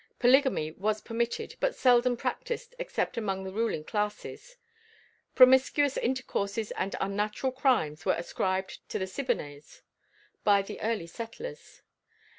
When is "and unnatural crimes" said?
6.71-8.03